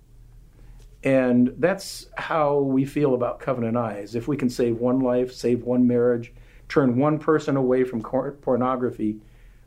[1.04, 4.14] And that's how we feel about Covenant Eyes.
[4.14, 6.32] If we can save one life, save one marriage,
[6.72, 9.18] turn one person away from pornography,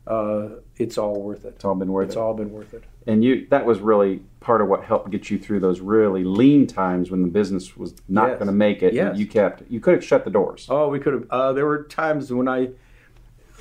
[0.07, 1.53] uh, it's all worth it.
[1.55, 2.17] It's all been worth it's it.
[2.17, 2.83] It's all been worth it.
[3.05, 6.65] And you that was really part of what helped get you through those really lean
[6.65, 8.39] times when the business was not yes.
[8.39, 8.93] going to make it.
[8.93, 9.17] Yes.
[9.17, 10.65] You kept you could have shut the doors.
[10.69, 11.27] Oh, we could have.
[11.29, 12.69] Uh, there were times when I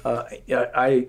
[0.04, 1.08] uh, I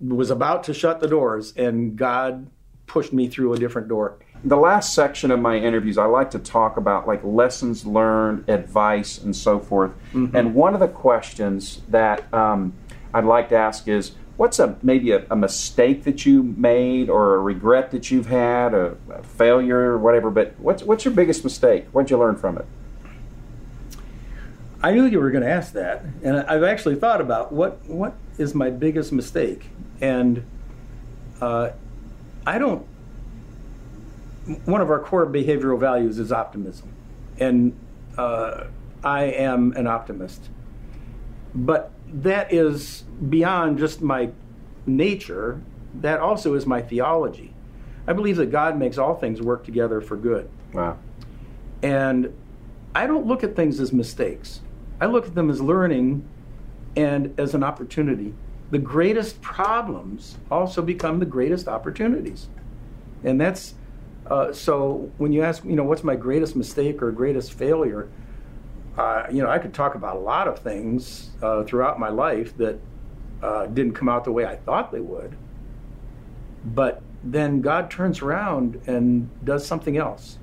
[0.00, 2.46] was about to shut the doors, and God
[2.86, 6.38] pushed me through a different door the last section of my interviews, I like to
[6.38, 9.92] talk about like lessons learned, advice, and so forth.
[10.12, 10.36] Mm-hmm.
[10.36, 12.74] And one of the questions that um,
[13.14, 17.36] I'd like to ask is, what's a maybe a, a, mistake that you made, or
[17.36, 20.30] a regret that you've had, a, a failure, or whatever?
[20.30, 21.86] But what's what's your biggest mistake?
[21.92, 22.66] What'd you learn from it?
[24.82, 28.14] I knew you were going to ask that, and I've actually thought about what what
[28.36, 29.70] is my biggest mistake,
[30.02, 30.44] and
[31.40, 31.70] uh,
[32.46, 32.86] I don't
[34.64, 36.92] one of our core behavioral values is optimism,
[37.38, 37.74] and
[38.18, 38.64] uh,
[39.02, 40.50] I am an optimist.
[41.54, 44.30] But that is beyond just my
[44.86, 45.62] nature.
[46.00, 47.54] That also is my theology.
[48.06, 50.48] I believe that God makes all things work together for good.
[50.72, 50.98] Wow.
[51.82, 52.34] And
[52.94, 54.60] I don't look at things as mistakes.
[55.00, 56.28] I look at them as learning
[56.96, 58.34] and as an opportunity.
[58.70, 62.48] The greatest problems also become the greatest opportunities.
[63.22, 63.74] And that's
[64.30, 68.08] uh, so when you ask, you know, what's my greatest mistake or greatest failure,
[68.96, 72.56] uh, you know, I could talk about a lot of things uh, throughout my life
[72.58, 72.78] that
[73.42, 75.36] uh, didn't come out the way I thought they would.
[76.64, 80.38] But then God turns around and does something else.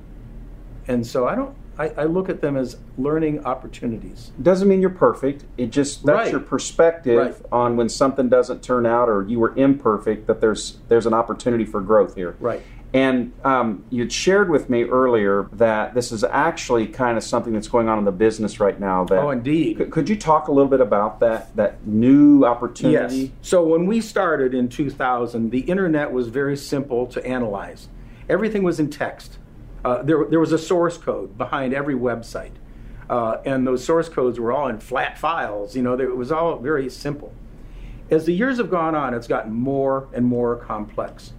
[0.88, 4.32] And so I don't, I, I look at them as learning opportunities.
[4.42, 5.46] Doesn't mean you're perfect.
[5.58, 6.32] It just that's right.
[6.32, 7.36] your perspective right.
[7.52, 10.28] on when something doesn't turn out or you were imperfect.
[10.28, 12.36] That there's there's an opportunity for growth here.
[12.40, 12.62] Right.
[12.94, 17.70] And um, you'd shared with me earlier that this is actually kind of something that's
[17.70, 19.06] going on in the business right now.
[19.06, 19.78] That oh, indeed.
[19.78, 23.16] Could, could you talk a little bit about that that new opportunity?
[23.16, 23.32] Yes.
[23.42, 27.88] So when we started in 2000, the internet was very simple to analyze.
[28.28, 29.38] Everything was in text.
[29.86, 32.52] Uh, there, there was a source code behind every website,
[33.10, 35.76] uh, and those source codes were all in flat files.
[35.76, 37.34] You know, it was all very simple.
[38.12, 41.32] As the years have gone on, it's gotten more and more complex.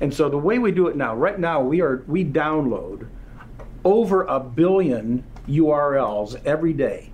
[0.00, 3.08] And so the way we do it now, right now we are we download
[3.84, 7.10] over a billion URLs every day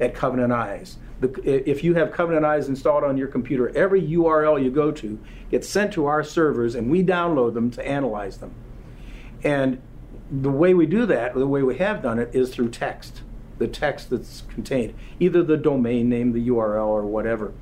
[0.00, 0.96] at Covenant Eyes.
[1.20, 1.30] The,
[1.68, 5.18] if you have Covenant Eyes installed on your computer, every URL you go to
[5.50, 8.52] gets sent to our servers and we download them to analyze them.
[9.44, 9.80] And
[10.30, 13.22] the way we do that, the way we have done it, is through text.
[13.58, 17.52] The text that's contained, either the domain name, the URL, or whatever.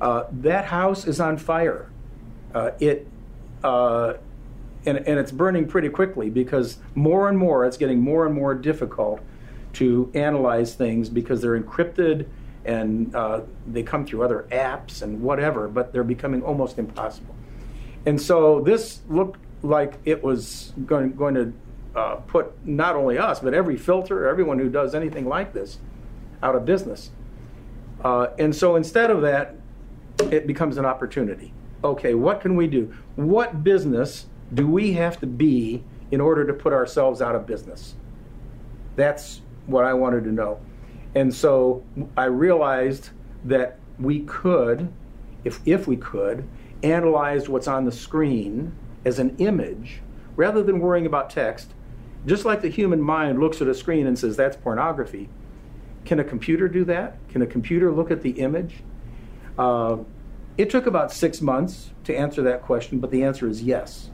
[0.00, 1.90] Uh, that house is on fire.
[2.54, 3.06] Uh, it
[3.62, 4.14] uh,
[4.86, 8.54] and, and it's burning pretty quickly because more and more it's getting more and more
[8.54, 9.20] difficult
[9.74, 12.26] to analyze things because they're encrypted
[12.64, 17.34] and uh, they come through other apps and whatever, but they're becoming almost impossible.
[18.06, 21.52] And so this looked like it was going, going to
[21.94, 25.78] uh, put not only us, but every filter, everyone who does anything like this,
[26.42, 27.10] out of business.
[28.02, 29.56] Uh, and so instead of that,
[30.30, 32.94] it becomes an opportunity okay, what can we do?
[33.16, 37.94] What business do we have to be in order to put ourselves out of business?
[38.96, 40.60] That's what I wanted to know.
[41.14, 41.84] And so
[42.16, 43.10] I realized
[43.44, 44.92] that we could,
[45.44, 46.48] if, if we could,
[46.82, 48.72] analyze what's on the screen
[49.04, 50.00] as an image
[50.36, 51.72] rather than worrying about text,
[52.26, 55.28] just like the human mind looks at a screen and says, that's pornography.
[56.04, 57.16] Can a computer do that?
[57.28, 58.76] Can a computer look at the image?
[59.58, 59.98] Uh,
[60.60, 64.10] it took about six months to answer that question, but the answer is yes.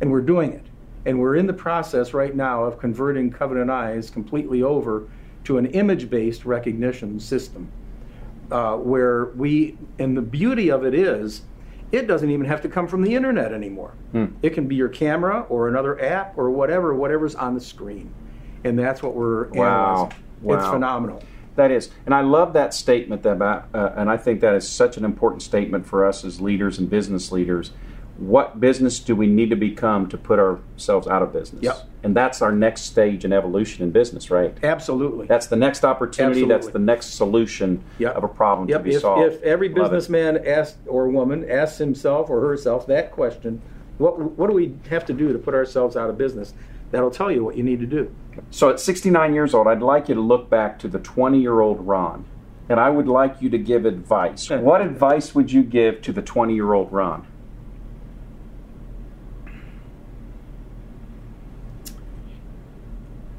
[0.00, 0.66] And we're doing it.
[1.04, 5.08] And we're in the process right now of converting Covenant Eyes completely over
[5.44, 7.70] to an image based recognition system.
[8.50, 11.42] Uh, where we, and the beauty of it is,
[11.92, 13.92] it doesn't even have to come from the internet anymore.
[14.10, 14.26] Hmm.
[14.42, 18.12] It can be your camera or another app or whatever, whatever's on the screen.
[18.64, 19.64] And that's what we're wow.
[19.64, 20.22] analyzing.
[20.42, 20.54] Wow.
[20.56, 21.22] It's phenomenal.
[21.56, 24.96] That is, and I love that statement about, uh, and I think that is such
[24.96, 27.72] an important statement for us as leaders and business leaders.
[28.18, 31.62] What business do we need to become to put ourselves out of business?
[31.62, 31.88] Yep.
[32.02, 34.56] And that's our next stage in evolution in business, right?
[34.62, 35.26] Absolutely.
[35.26, 36.40] That's the next opportunity.
[36.40, 36.54] Absolutely.
[36.54, 38.14] That's the next solution yep.
[38.14, 38.78] of a problem yep.
[38.78, 39.32] to be if, solved.
[39.32, 43.60] If every businessman asks or woman asks himself or herself that question,
[43.98, 46.54] what what do we have to do to put ourselves out of business?
[46.90, 48.14] That'll tell you what you need to do.
[48.50, 51.60] So at 69 years old, I'd like you to look back to the 20 year
[51.60, 52.24] old Ron,
[52.68, 54.50] and I would like you to give advice.
[54.50, 57.26] what advice would you give to the 20 year old Ron?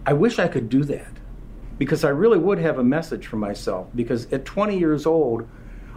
[0.05, 1.11] I wish I could do that
[1.77, 3.87] because I really would have a message for myself.
[3.93, 5.47] Because at 20 years old,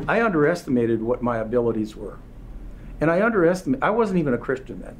[0.08, 2.18] I underestimated what my abilities were.
[3.00, 4.96] And I underestimated, I wasn't even a Christian then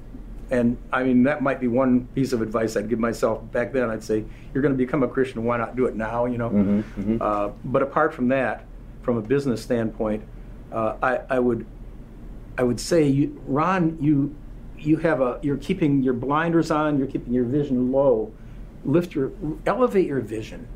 [0.51, 3.89] and I mean that might be one piece of advice I'd give myself back then.
[3.89, 5.45] I'd say you're going to become a Christian.
[5.45, 6.27] Why not do it now?
[6.27, 6.51] You know.
[6.51, 7.17] Mm-hmm, mm-hmm.
[7.21, 8.65] Uh, but apart from that,
[9.03, 10.25] from a business standpoint,
[10.73, 11.67] uh, I, I, would
[12.59, 14.35] I would say, you, Ron, you
[14.79, 16.99] you have a you're keeping your blinders on.
[16.99, 18.33] You're keeping your vision low.
[18.85, 19.31] Lift your
[19.67, 20.67] elevate your vision.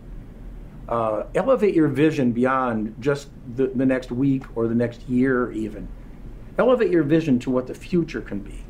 [0.88, 5.88] Uh, elevate your vision beyond just the, the next week or the next year, even.
[6.58, 8.62] Elevate your vision to what the future can be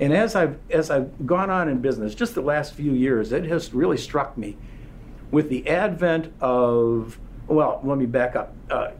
[0.00, 3.44] and as I've as I've gone on in business, just the last few years, it
[3.46, 4.56] has really struck me
[5.30, 8.54] with the advent of well, let me back up.
[8.70, 8.92] Uh,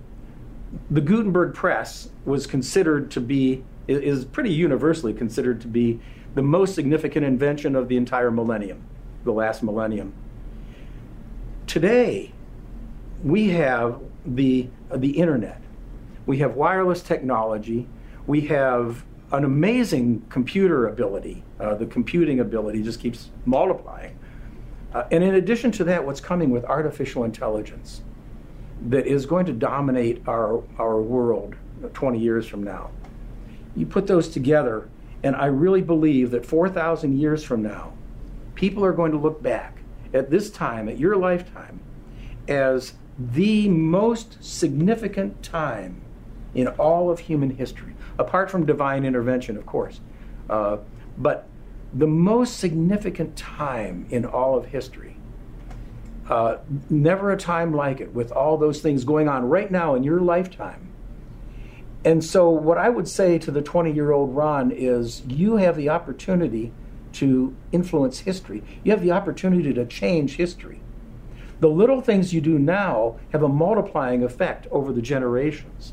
[0.91, 6.01] the Gutenberg press was considered to be is pretty universally considered to be
[6.35, 8.83] the most significant invention of the entire millennium,
[9.25, 10.13] the last millennium.
[11.67, 12.33] Today,
[13.23, 15.61] we have the the internet,
[16.27, 17.87] we have wireless technology,
[18.27, 21.43] we have an amazing computer ability.
[21.59, 24.19] Uh, the computing ability just keeps multiplying.
[24.95, 28.03] Uh, and in addition to that, what's coming with artificial intelligence
[28.89, 31.57] that is going to dominate our, our world
[31.95, 32.91] 20 years from now.
[33.75, 34.89] You put those together,
[35.23, 37.95] and I really believe that 4,000 years from now,
[38.55, 39.79] people are going to look back
[40.13, 41.81] at this time, at your lifetime,
[42.49, 46.03] as the most significant time
[46.55, 47.92] in all of human history
[48.23, 50.01] apart from divine intervention, of course.
[50.49, 50.79] Uh,
[51.19, 51.47] but
[51.93, 55.17] the most significant time in all of history.
[56.29, 56.59] Uh,
[56.89, 60.21] never a time like it, with all those things going on right now in your
[60.21, 60.89] lifetime.
[62.05, 65.77] And so, what I would say to the 20 year old Ron is you have
[65.77, 66.73] the opportunity
[67.15, 70.81] to influence history, you have the opportunity to change history.
[71.61, 75.93] The little things you do now have a multiplying effect over the generations.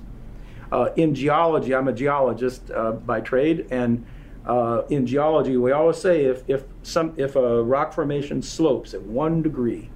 [0.71, 4.05] Uh, in geology, I'm a geologist uh, by trade, and
[4.45, 9.01] uh, in geology, we always say if, if, some, if a rock formation slopes at
[9.01, 9.89] one degree,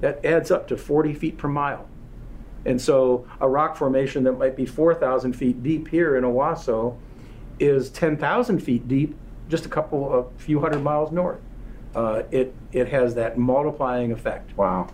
[0.00, 1.88] that adds up to 40 feet per mile.
[2.64, 6.96] And so a rock formation that might be 4,000 feet deep here in Owosso
[7.58, 9.16] is 10,000 feet deep
[9.48, 11.40] just a couple of few hundred miles north.
[11.94, 14.56] Uh, it, it has that multiplying effect.
[14.56, 14.88] Wow.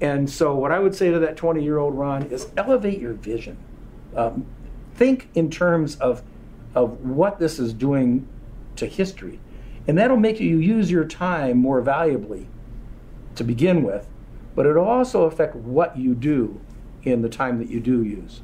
[0.00, 3.12] And so, what I would say to that 20 year old Ron is elevate your
[3.12, 3.58] vision.
[4.16, 4.46] Um,
[4.94, 6.22] think in terms of
[6.74, 8.28] of what this is doing
[8.76, 9.40] to history,
[9.86, 12.46] and that'll make you use your time more valuably
[13.36, 14.06] to begin with.
[14.54, 16.60] But it'll also affect what you do
[17.04, 18.42] in the time that you do use.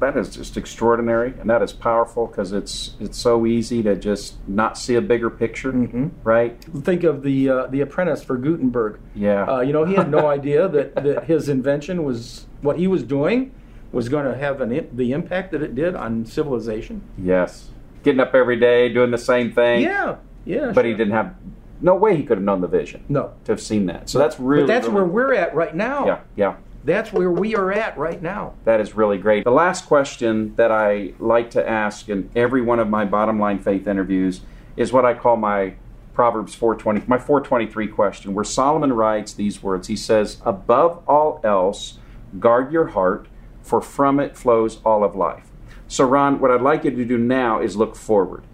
[0.00, 4.36] That is just extraordinary, and that is powerful because it's it's so easy to just
[4.48, 6.08] not see a bigger picture, mm-hmm.
[6.22, 6.56] right?
[6.82, 9.00] Think of the uh, the apprentice for Gutenberg.
[9.16, 12.86] Yeah, uh, you know he had no idea that, that his invention was what he
[12.86, 13.52] was doing
[13.92, 17.02] was going to have an, the impact that it did on civilization.
[17.16, 17.70] Yes.
[18.02, 19.82] Getting up every day, doing the same thing.
[19.82, 20.72] Yeah, yeah.
[20.72, 20.84] But sure.
[20.84, 21.34] he didn't have,
[21.80, 23.04] no way he could have known the vision.
[23.08, 23.32] No.
[23.44, 24.08] To have seen that.
[24.08, 24.62] So that's really.
[24.62, 26.06] But that's really, where we're at right now.
[26.06, 26.56] Yeah, yeah.
[26.84, 28.54] That's where we are at right now.
[28.64, 29.44] That is really great.
[29.44, 33.58] The last question that I like to ask in every one of my bottom line
[33.58, 34.40] faith interviews
[34.76, 35.74] is what I call my
[36.14, 39.88] Proverbs 420, my 423 question, where Solomon writes these words.
[39.88, 41.98] He says, Above all else,
[42.38, 43.28] guard your heart
[43.68, 45.50] for from it flows all of life.
[45.86, 48.44] So, Ron, what I'd like you to do now is look forward.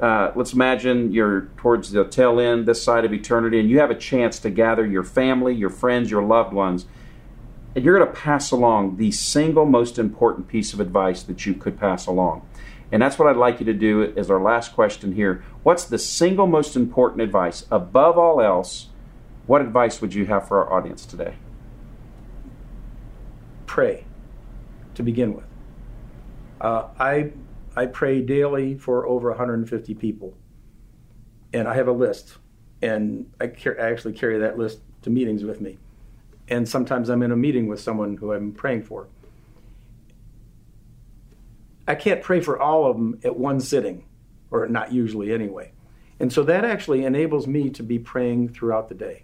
[0.00, 3.90] Uh, let's imagine you're towards the tail end, this side of eternity, and you have
[3.90, 6.86] a chance to gather your family, your friends, your loved ones,
[7.74, 11.54] and you're going to pass along the single most important piece of advice that you
[11.54, 12.46] could pass along.
[12.90, 15.44] And that's what I'd like you to do as our last question here.
[15.62, 17.66] What's the single most important advice?
[17.70, 18.88] Above all else,
[19.46, 21.34] what advice would you have for our audience today?
[23.66, 24.07] Pray
[24.98, 25.44] to begin with.
[26.60, 27.30] Uh, I,
[27.76, 30.36] I pray daily for over 150 people.
[31.52, 32.36] And I have a list.
[32.82, 35.78] And I, car- I actually carry that list to meetings with me.
[36.48, 39.06] And sometimes I'm in a meeting with someone who I'm praying for.
[41.86, 44.04] I can't pray for all of them at one sitting,
[44.50, 45.70] or not usually anyway.
[46.18, 49.22] And so that actually enables me to be praying throughout the day.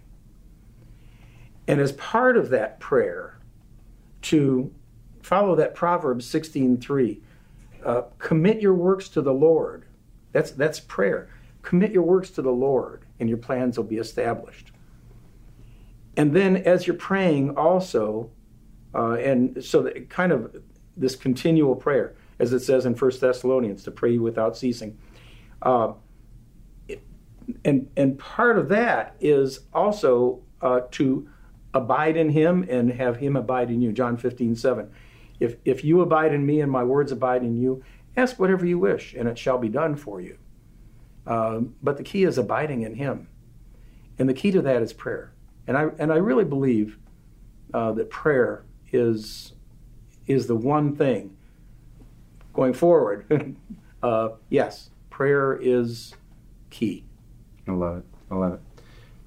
[1.67, 3.37] And as part of that prayer,
[4.25, 4.73] to
[5.25, 7.21] follow that Proverbs 16:3,
[7.83, 9.85] uh, commit your works to the Lord.
[10.31, 11.29] That's that's prayer.
[11.61, 14.71] Commit your works to the Lord, and your plans will be established.
[16.17, 18.29] And then, as you're praying, also,
[18.93, 20.55] uh, and so that kind of
[20.95, 24.97] this continual prayer as it says in 1 Thessalonians, to pray without ceasing.
[25.61, 25.93] Uh,
[27.63, 31.29] and, and part of that is also uh, to
[31.73, 33.91] abide in him and have him abide in you.
[33.91, 34.91] John 15, 7.
[35.39, 37.83] If, if you abide in me and my words abide in you,
[38.17, 40.37] ask whatever you wish, and it shall be done for you.
[41.27, 43.27] Uh, but the key is abiding in him.
[44.17, 45.33] And the key to that is prayer.
[45.67, 46.97] And I, and I really believe
[47.73, 49.53] uh, that prayer is,
[50.27, 51.35] is the one thing
[52.53, 53.55] going forward,
[54.03, 56.15] uh, yes, prayer is
[56.69, 57.05] key.
[57.67, 58.05] I love it.
[58.31, 58.59] I love it.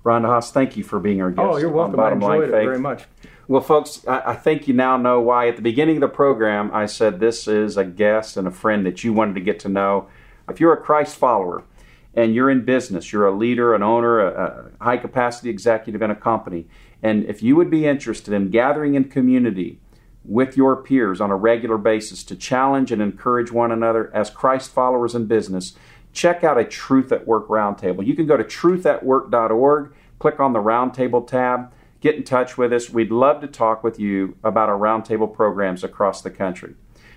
[0.04, 1.46] Ron DeHaan, thank you for being our guest.
[1.46, 2.00] Oh, you're welcome.
[2.00, 3.04] I enjoyed it very much.
[3.48, 6.70] Well, folks, I, I, think you now know why at the beginning of the program
[6.70, 9.70] I said this is a guest and a friend that you wanted to get to
[9.70, 10.06] know.
[10.50, 11.64] If you're a Christ follower
[12.12, 16.10] and you're in business, you're a leader, an owner, a, a high capacity executive in
[16.10, 16.66] a company,
[17.02, 19.80] and if you would be interested in gathering in community,
[20.24, 24.70] with your peers on a regular basis to challenge and encourage one another as Christ
[24.70, 25.74] followers in business,
[26.12, 28.06] check out a Truth at Work Roundtable.
[28.06, 32.90] You can go to truthatwork.org, click on the Roundtable tab, get in touch with us.
[32.90, 36.74] We'd love to talk with you about our Roundtable programs across the country.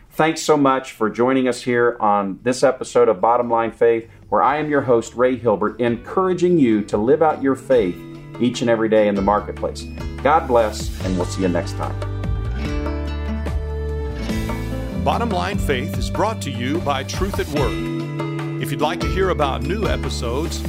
[0.10, 4.42] Thanks so much for joining us here on this episode of Bottom Line Faith, where
[4.42, 7.96] I am your host, Ray Hilbert, encouraging you to live out your faith
[8.42, 9.84] each and every day in the marketplace.
[10.22, 11.96] God bless, and we'll see you next time.
[15.04, 17.91] Bottom Line Faith is brought to you by Truth at Work.
[18.62, 20.62] If you'd like to hear about new episodes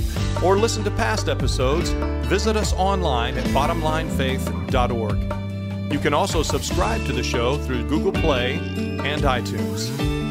[0.43, 1.91] or listen to past episodes,
[2.27, 5.93] visit us online at bottomlinefaith.org.
[5.93, 10.22] You can also subscribe to the show through Google Play and iTunes.